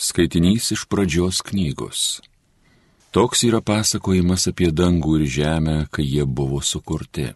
[0.00, 2.22] Skaitinys iš pradžios knygos.
[3.12, 7.26] Toks yra pasakojimas apie dangų ir žemę, kai jie buvo sukurti.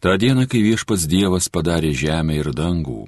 [0.00, 3.02] Ta diena, kai viešpats Dievas padarė žemę ir dangų,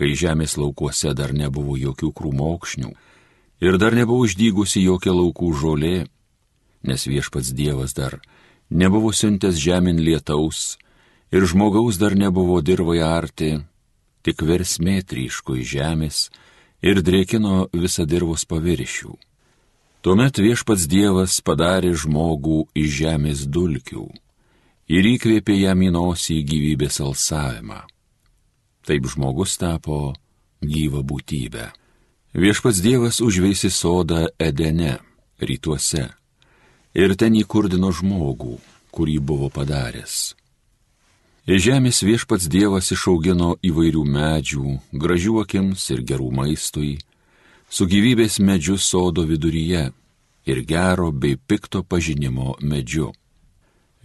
[0.00, 2.92] kai žemės laukuose dar nebuvo jokių krūmokšnių
[3.60, 5.98] ir dar nebuvo uždygusi jokia laukų žolė,
[6.88, 8.22] nes viešpats Dievas dar
[8.70, 10.78] nebuvo siuntęs žemyn lietaus
[11.28, 13.52] ir žmogaus dar nebuvo dirvoje arti,
[14.24, 16.30] tik versmė tryško į žemės,
[16.82, 19.14] ir drėkino visą dirvos paviršių.
[20.02, 24.08] Tuomet viešpats Dievas padarė žmogų iš žemės dulkių
[24.90, 27.84] ir įkvėpė jam į nosį gyvybės alsavimą.
[28.82, 30.16] Taip žmogus tapo
[30.58, 31.70] gyva būtybė.
[32.34, 34.96] Viešpats Dievas užveisi sodą Edene,
[35.38, 36.08] rytuose,
[36.98, 38.56] ir ten įkurdino žmogų,
[38.90, 40.32] kurį buvo padaręs.
[41.42, 47.00] Iš žemės viešpats Dievas išaugino įvairių medžių, gražių akims ir gerų maistui,
[47.66, 49.88] su gyvybės medžiu sodo viduryje
[50.46, 53.10] ir gero bei pikto pažinimo medžiu.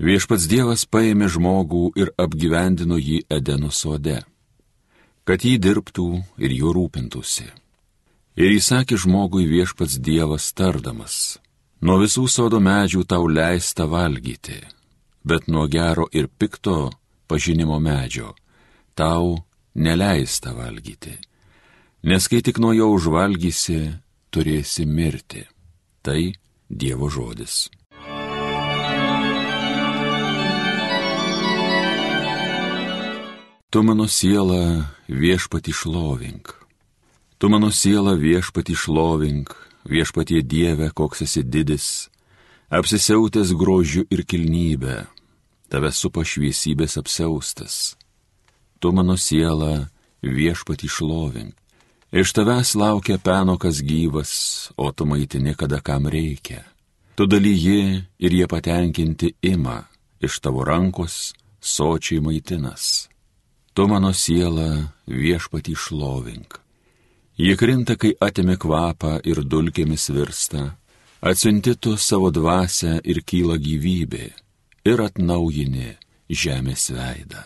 [0.02, 4.24] Viešpats Dievas paėmė žmogų ir apgyvendino jį Edeno sode,
[5.22, 6.10] kad jį dirbtų
[6.42, 7.46] ir juo rūpintųsi.
[8.34, 11.38] Ir įsakė žmogui viešpats Dievas tardamas,
[11.86, 14.58] nuo visų sodo medžių tau leista valgyti,
[15.22, 16.88] bet nuo gero ir pikto
[17.28, 18.34] pažinimo medžio,
[18.96, 19.38] tau
[19.76, 21.14] neleista valgyti,
[22.04, 23.82] nes kai tik nuo jo užvalgysi,
[24.32, 25.44] turėsi mirti.
[26.02, 26.22] Tai
[26.70, 27.70] Dievo žodis.
[33.70, 36.54] Tu mano siela viešpati šlovink.
[37.38, 39.52] Tu mano siela viešpati šlovink,
[39.84, 42.10] viešpatie Dieve, koks esi didis,
[42.70, 45.17] apsisiautęs grožiu ir kilnybę
[45.72, 47.96] tave supa šviesybės apseustas.
[48.80, 49.88] Tu mano siela
[50.22, 51.56] viešpati šlovink.
[52.12, 54.32] Iš tavęs laukia penokas gyvas,
[54.78, 56.64] o tu maitini, kada kam reikia.
[57.16, 59.84] Tu dalyji ir jie patenkinti ima,
[60.22, 63.10] iš tavo rankos sočiai maitinas.
[63.74, 66.62] Tu mano siela viešpati šlovink.
[67.38, 70.78] Jie krinta, kai atėmė kvapą ir dulkėmis virsta,
[71.22, 74.47] atsiunti tu savo dvasę ir kyla gyvybė
[74.88, 75.98] ir atnaujini
[76.32, 77.44] žemės veidą.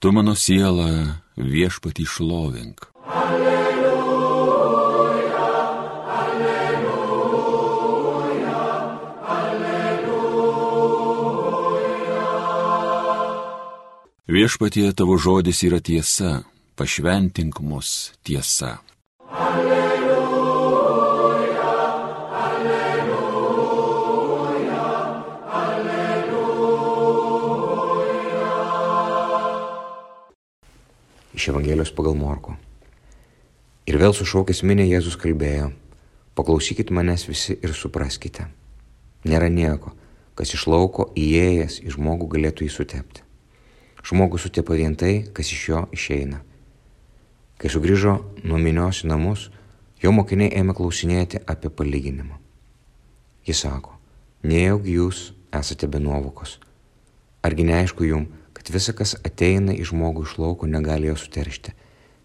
[0.00, 2.86] Tu mano siela viešpatį šlovink.
[3.20, 4.60] Alleluja,
[6.20, 7.44] alleluja,
[9.36, 10.50] alleluja.
[14.30, 16.42] Viešpatie tavo žodis yra tiesa,
[16.78, 18.78] pašventink mus tiesa.
[31.40, 32.52] Iš Evangelijos pagal Morko.
[33.88, 35.70] Ir vėl sušaukęs minė Jėzus kalbėjo,
[36.36, 38.44] paklausykit manęs visi ir supraskite.
[39.24, 39.94] Nėra nieko,
[40.36, 43.24] kas iš lauko įėjęs į žmogų galėtų jį sutepti.
[44.04, 46.42] Žmogus sutepa vien tai, kas iš jo išeina.
[47.60, 49.48] Kai sugrįžo nuo minios į namus,
[50.04, 52.36] jo mokiniai ėmė klausinėti apie palyginimą.
[53.48, 53.96] Jis sako,
[54.44, 56.58] nejaugi jūs esate be nuovokos.
[57.44, 58.39] Argi neaišku jums,
[58.70, 61.72] kad visa, kas ateina į žmogų iš lauko, negali jo suteršti,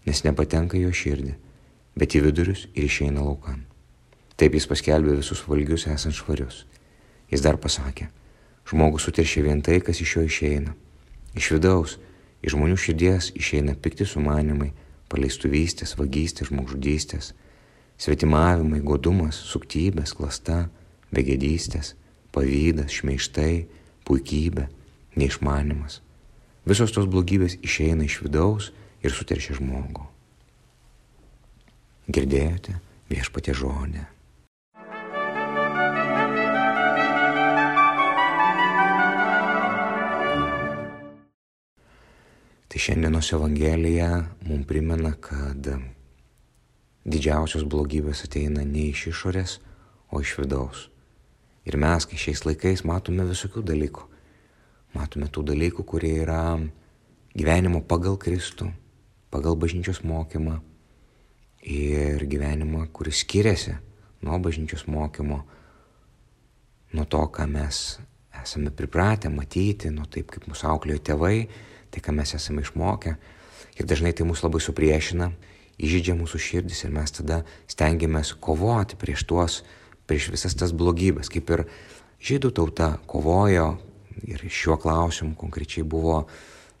[0.06, 1.32] nes nepatenka jo širdį,
[1.98, 3.64] bet į vidurius ir išeina laukan.
[4.38, 6.62] Taip jis paskelbė visus valgius esant švarius.
[7.32, 8.06] Jis dar pasakė,
[8.70, 10.76] žmogus suteršia vien tai, kas iš jo išeina.
[11.34, 11.96] Iš vidaus,
[12.46, 14.70] iš žmonių širdies išeina pikti sumanimai,
[15.10, 17.34] paleistuvystės, vagystės, žmogžudystės,
[17.98, 20.68] svetimavimai, godumas, suktybės, klasta,
[21.10, 21.96] begėdystės,
[22.30, 23.64] pavydas, šmeištai,
[24.06, 24.70] puikybė,
[25.18, 26.05] neišmanimas.
[26.66, 30.02] Visos tos blogybės išeina iš vidaus ir suteršia žmogų.
[32.10, 32.74] Girdėjote
[33.06, 34.02] viešpatė žodė.
[42.66, 44.10] Tai šiandienos Evangelija
[44.42, 45.70] mums primena, kad
[47.06, 49.60] didžiausios blogybės ateina ne iš išorės,
[50.10, 50.88] o iš vidaus.
[51.62, 54.10] Ir mes, kai šiais laikais matome visokių dalykų,
[54.96, 56.56] matome tų dalykų, kurie yra
[57.36, 58.70] gyvenimo pagal Kristų,
[59.30, 60.60] pagal bažnyčios mokymą
[61.66, 63.76] ir gyvenimą, kuris skiriasi
[64.24, 65.42] nuo bažnyčios mokymo,
[66.96, 67.98] nuo to, ką mes
[68.42, 71.36] esame pripratę matyti, nuo taip, kaip mūsų auklėjo tėvai,
[71.90, 73.16] tai, ką mes esame išmokę.
[73.76, 75.30] Ir dažnai tai mus labai supriešina,
[75.76, 79.58] įžydžia mūsų širdis ir mes tada stengiamės kovoti prieš tuos,
[80.08, 81.66] prieš visas tas blogybės, kaip ir
[82.22, 83.74] žydų tauta kovojo
[84.24, 86.22] Ir šiuo klausimu konkrečiai buvo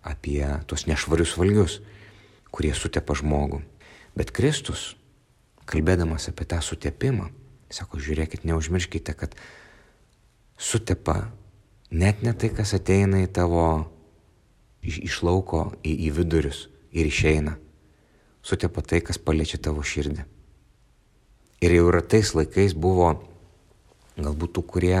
[0.06, 1.80] apie tuos nešvarius valgius,
[2.54, 3.60] kurie sutepa žmogų.
[4.16, 4.94] Bet Kristus
[5.68, 7.28] kalbėdamas apie tą sutepimą,
[7.68, 9.34] sako, žiūrėkit, neužmirškite, kad
[10.56, 11.26] sutepa
[11.90, 13.66] net ne tai, kas ateina į tavo
[14.86, 17.58] iš, iš lauko į, į vidurius ir išeina.
[18.46, 20.22] Sutepa tai, kas paliečia tavo širdį.
[21.66, 23.10] Ir jau yra tais laikais buvo
[24.16, 24.98] galbūt tų, kurie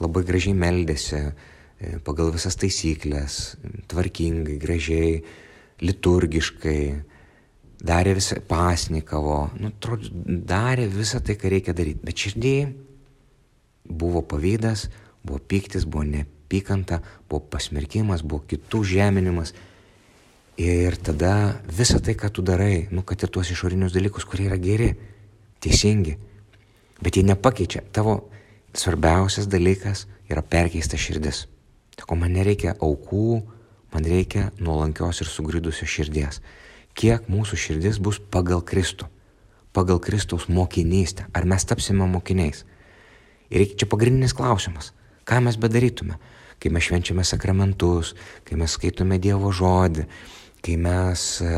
[0.00, 1.20] labai gražiai meldėsi
[2.04, 3.56] pagal visas taisyklės,
[3.88, 5.20] tvarkingai, gražiai,
[5.80, 6.80] liturgiškai,
[7.80, 12.04] darė visą pasnikavo, nu, atrodo, darė visą tai, ką reikia daryti.
[12.04, 12.54] Bet širdį
[13.88, 14.88] buvo pavydas,
[15.24, 17.00] buvo piktis, buvo neapykanta,
[17.30, 19.54] buvo pasmerkimas, buvo kitų žeminimas.
[20.60, 24.60] Ir tada visą tai, ką tu darai, nu, kad ir tuos išorinius dalykus, kurie yra
[24.60, 24.90] geri,
[25.64, 26.18] teisingi,
[27.00, 27.86] bet jie nepakeičia.
[27.96, 28.18] Tavo
[28.76, 31.46] svarbiausias dalykas yra perkeista širdis.
[32.00, 33.42] Sako, man nereikia aukų,
[33.92, 36.40] man reikia nuolankios ir sugridusios širdies
[37.00, 39.06] kiek mūsų širdis bus pagal Kristų,
[39.72, 42.64] pagal Kristaus mokinystę, ar mes tapsime mokiniais.
[43.50, 44.92] Ir čia pagrindinis klausimas,
[45.26, 46.18] ką mes bedarytume,
[46.60, 48.14] kai mes švenčiame sakramentus,
[48.44, 50.06] kai mes skaitome Dievo žodį,
[50.60, 51.52] kai mes e,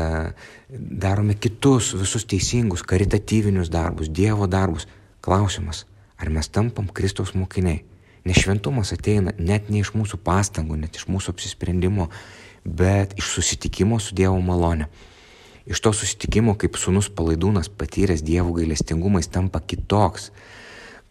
[1.03, 4.87] darome kitus visus teisingus, karitatyvinius darbus, Dievo darbus.
[5.23, 5.85] Klausimas,
[6.19, 7.83] ar mes tampam Kristaus mokiniai.
[8.23, 12.07] Nes šventumas ateina net ne iš mūsų pastangų, net iš mūsų apsisprendimo,
[12.63, 14.87] bet iš susitikimo su Dievo malone.
[15.67, 20.31] Iš to susitikimo, kaip sunus palaidūnas patyręs dievų gailestingumą, jis tampa kitoks.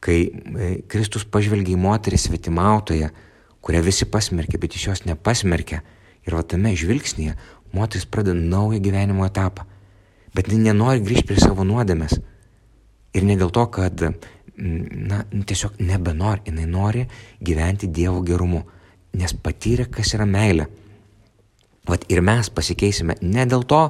[0.02, 3.08] Kai e, Kristus pažvelgia į moterį svetimautoje,
[3.64, 5.80] kurią visi pasmerkė, bet iš jos nepasmerkė.
[6.28, 7.36] Ir va tame žvilgsnėje
[7.72, 9.64] moteris pradeda naują gyvenimo etapą.
[10.34, 12.18] Bet ji nenori grįžti prie savo nuodėmės.
[13.12, 14.00] Ir ne dėl to, kad,
[14.56, 17.06] na, tiesiog nebenori, jinai nori
[17.40, 18.62] gyventi Dievo gerumu,
[19.16, 20.68] nes patyrė, kas yra meilė.
[21.88, 23.80] Vat ir mes pasikeisime ne dėl to,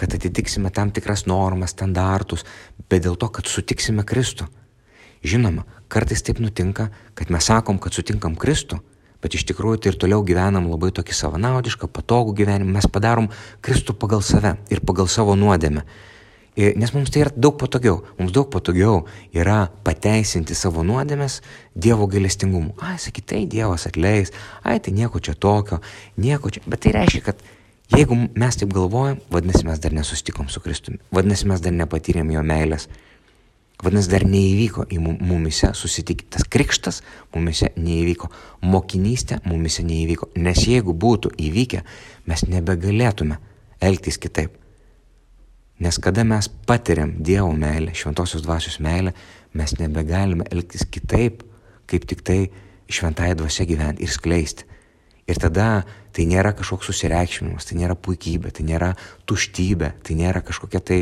[0.00, 2.46] kad atitiksime tam tikras normas, standartus,
[2.88, 4.46] bet dėl to, kad sutiksime Kristų.
[5.24, 8.80] Žinoma, kartais taip nutinka, kad mes sakom, kad sutinkam Kristų,
[9.24, 13.30] bet iš tikrųjų tai ir toliau gyvenam labai tokį savanaudišką, patogų gyvenimą, mes padarom
[13.64, 15.84] Kristų pagal save ir pagal savo nuodėmę.
[16.54, 18.04] Nes mums tai yra daug patogiau.
[18.18, 19.00] Mums daug patogiau
[19.34, 21.40] yra pateisinti savo nuodėmės
[21.74, 22.76] Dievo gailestingumu.
[22.78, 24.30] Ai, sakytai, Dievas atleis,
[24.62, 25.80] ai, tai nieko čia tokio,
[26.14, 26.62] nieko čia.
[26.70, 27.42] Bet tai reiškia, kad
[27.90, 31.02] jeigu mes taip galvojam, vadinasi, mes dar nesustikom su Kristumi.
[31.10, 32.86] Vadinasi, mes dar nepatyrėm jo meilės.
[33.82, 37.02] Vadinasi, dar neįvyko į mumise susitiktas krikštas,
[37.34, 38.30] mumise neįvyko,
[38.62, 40.30] mokinystė mumise neįvyko.
[40.38, 41.82] Nes jeigu būtų įvykę,
[42.30, 43.42] mes nebegalėtume
[43.82, 44.54] elgtis kitaip.
[45.84, 49.12] Nes kada mes patiriam Dievo meilę, šventosios dvasios meilę,
[49.52, 51.42] mes nebegalime elgtis kitaip,
[51.84, 52.38] kaip tik tai
[52.88, 54.64] šventąją dvasę gyventi ir skleisti.
[55.28, 55.84] Ir tada
[56.16, 58.90] tai nėra kažkoks susireikšminimas, tai nėra puikybė, tai nėra
[59.28, 60.98] tuštybė, tai nėra kažkokia tai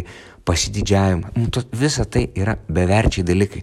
[0.46, 1.34] pasididžiavimas.
[1.38, 1.46] Nu,
[1.78, 3.62] visa tai yra beverčiai dalykai.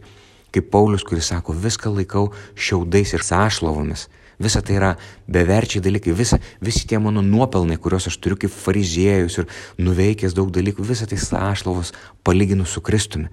[0.55, 4.07] Kaip Paulius, kuris sako, viską laikau šiaudais ir sąšlovomis.
[4.39, 4.93] Visa tai yra
[5.27, 9.49] beverčiai dalykai, visa, visi tie mano nuopelnai, kuriuos aš turiu kaip fariziejus ir
[9.83, 11.91] nuveikęs daug dalykų, visa tai sąšlovos
[12.23, 13.27] palyginu su Kristumi.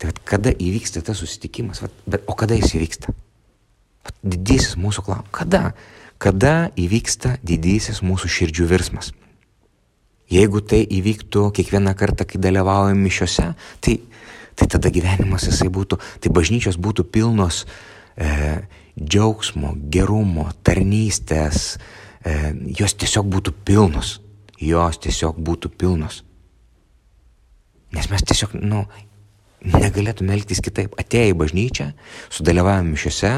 [0.00, 3.12] Tai vat, kada įvyksta tas susitikimas, vat, bet, o kada jis įvyksta?
[4.08, 5.32] Vat, didysis mūsų klausimas.
[5.36, 5.62] Kada?
[6.16, 9.12] Kada įvyksta didysis mūsų širdžių virsmas?
[10.32, 13.50] Jeigu tai įvyktų kiekvieną kartą, kai dalyvaujam mišiuose,
[13.84, 13.98] tai,
[14.58, 17.66] tai tada gyvenimas jisai būtų, tai bažnyčios būtų pilnos
[18.16, 18.28] e,
[18.96, 21.76] džiaugsmo, gerumo, tarnystės,
[22.24, 24.20] e, jos tiesiog būtų pilnos.
[24.60, 26.22] Jos tiesiog būtų pilnos.
[27.92, 28.86] Nes mes tiesiog, nu,
[29.64, 30.96] negalėtume elgtis kitaip.
[31.00, 31.90] Atėję į bažnyčią,
[32.32, 33.32] sudalyvavę mišiuose,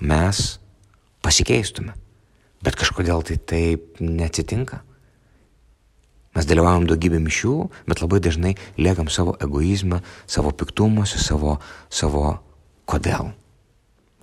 [0.00, 0.42] mes
[1.24, 1.94] pasikeistume.
[2.64, 4.82] Bet kažkodėl tai taip neatsitinka.
[6.36, 7.54] Mes dalyvavom daugybę mišių,
[7.88, 11.56] bet labai dažnai liekam savo egoizmą, savo piktumuose, savo,
[11.88, 12.36] savo
[12.84, 13.32] kodėl.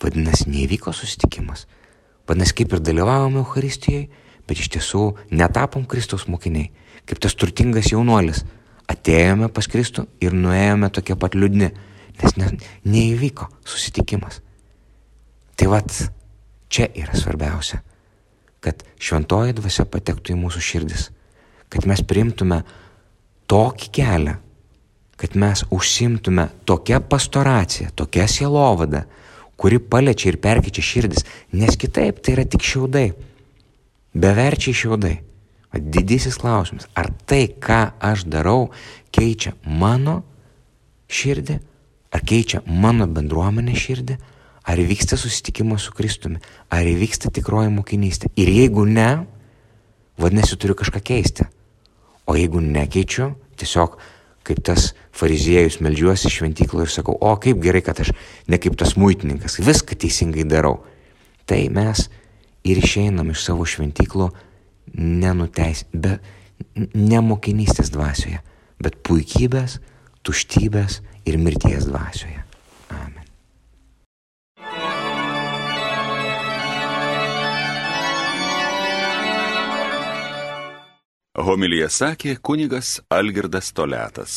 [0.03, 1.65] Vadinasi, neįvyko susitikimas.
[2.27, 4.10] Vadinasi, kaip ir dalyvavome Euharistijoje,
[4.48, 6.72] bet iš tiesų netapom Kristaus mokiniai.
[7.07, 8.43] Kaip tas turtingas jaunuolis.
[8.91, 11.69] Atėjome pas Kristų ir nuėjome tokie pat liūdni,
[12.19, 12.50] nes ne,
[12.83, 14.41] neįvyko susitikimas.
[15.55, 15.88] Tai vad,
[16.67, 17.79] čia yra svarbiausia,
[18.63, 21.10] kad šventoji dvasia patektų į mūsų širdis,
[21.72, 22.63] kad mes priimtume
[23.51, 24.36] tokį kelią,
[25.19, 29.05] kad mes užsimtume tokią pastoraciją, tokią sielovadą,
[29.57, 33.12] kuri paliečia ir perkeičia širdis, nes kitaip tai yra tik šiaudai.
[34.13, 35.15] Beverčiai šiaudai.
[35.74, 38.67] Didysis klausimas, ar tai, ką aš darau,
[39.10, 40.19] keičia mano
[41.10, 41.55] širdį,
[42.13, 44.19] ar keičia mano bendruomenę širdį,
[44.69, 46.38] ar vyksta susitikimas su Kristumi,
[46.69, 48.29] ar įvyksta tikroji mokinystė.
[48.38, 49.25] Ir jeigu ne,
[50.22, 51.50] vadinasi, turiu kažką keisti.
[52.29, 53.98] O jeigu nekeičiu, tiesiog
[54.44, 58.12] kaip tas fariziejus melžiuosi šventykloje ir sakau, o kaip gerai, kad aš
[58.52, 60.82] ne kaip tas muitininkas, viską teisingai darau.
[61.48, 62.08] Tai mes
[62.68, 64.30] ir išeinam iš savo šventyklo
[64.94, 66.18] nenuteis, be
[66.96, 68.40] nemokinystės dvasioje,
[68.84, 69.80] bet puikybės,
[70.24, 72.43] tuštybės ir mirties dvasioje.
[81.34, 84.34] Homilija sakė kunigas Algirdas Toletas.